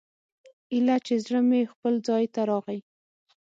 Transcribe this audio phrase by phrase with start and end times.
[0.73, 2.79] ايله چې زړه مې خپل ځاى ته راغى.